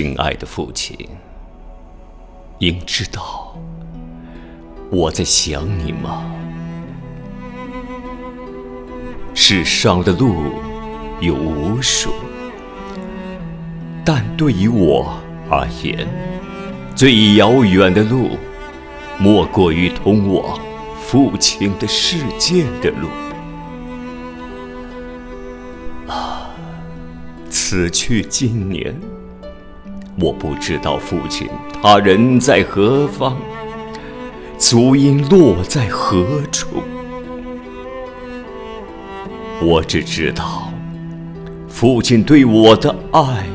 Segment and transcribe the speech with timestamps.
[0.00, 0.96] 亲爱的父亲，
[2.60, 3.58] 应知道
[4.92, 6.24] 我在想你吗？
[9.34, 10.52] 世上的路
[11.18, 12.12] 有无数，
[14.04, 15.18] 但对于我
[15.50, 16.06] 而言，
[16.94, 18.38] 最遥远的路，
[19.18, 20.60] 莫过于通往
[21.02, 23.08] 父亲的世界的路。
[26.06, 26.54] 啊，
[27.50, 28.96] 此去经年。
[30.20, 31.48] 我不知道父亲
[31.80, 33.36] 他人在何方，
[34.58, 36.66] 足音落在何处。
[39.62, 40.72] 我只知道，
[41.68, 43.46] 父亲对我的爱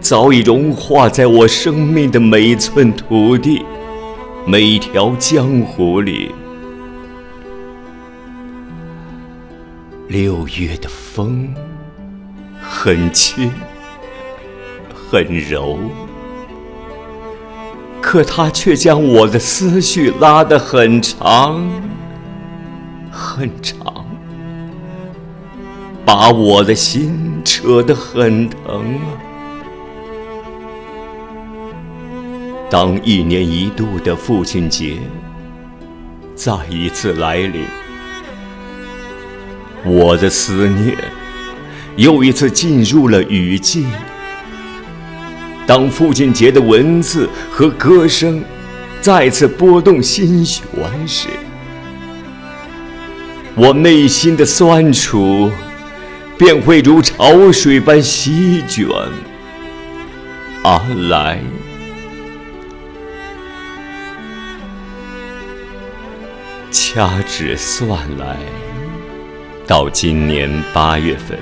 [0.00, 3.62] 早已融化在我生命的每一寸土地、
[4.46, 6.34] 每一条江湖里。
[10.08, 11.54] 六月的风
[12.58, 13.50] 很轻。
[15.10, 15.76] 很柔，
[18.00, 21.68] 可它却将我的思绪拉得很长，
[23.10, 24.06] 很长，
[26.04, 29.18] 把我的心扯得很疼啊！
[32.70, 34.98] 当一年一度的父亲节
[36.36, 37.64] 再一次来临，
[39.84, 40.96] 我的思念
[41.96, 43.86] 又一次进入了雨季。
[45.70, 48.42] 当父亲节的文字和歌声
[49.00, 50.66] 再次拨动心弦
[51.06, 51.28] 时，
[53.54, 55.48] 我内心的酸楚
[56.36, 58.88] 便会如潮水般席卷
[60.64, 61.38] 而来。
[66.72, 68.36] 掐指算来，
[69.68, 71.38] 到今年八月份，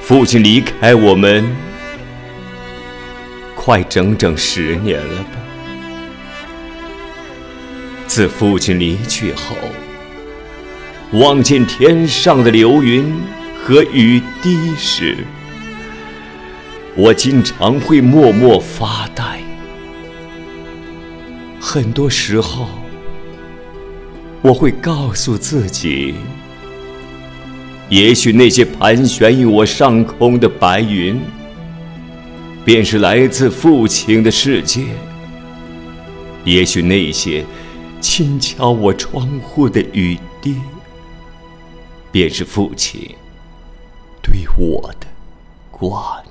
[0.00, 1.69] 父亲离开我们。
[3.62, 5.32] 快整整十年了吧？
[8.06, 9.54] 自父亲离去后，
[11.12, 13.14] 望见天上的流云
[13.62, 15.18] 和雨滴时，
[16.96, 19.38] 我经常会默默发呆。
[21.60, 22.66] 很多时候，
[24.40, 26.14] 我会告诉自己，
[27.90, 31.20] 也许那些盘旋于我上空的白云。
[32.64, 34.84] 便是来自父亲的世界。
[36.44, 37.44] 也许那些
[38.00, 40.56] 轻敲我窗户的雨滴，
[42.10, 43.14] 便是父亲
[44.22, 45.06] 对我的
[45.70, 46.29] 挂念。